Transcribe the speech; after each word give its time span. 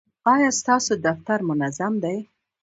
ایا 0.33 0.49
ستاسو 0.59 0.93
دفتر 1.05 1.39
منظم 1.49 1.93
دی؟ 2.03 2.17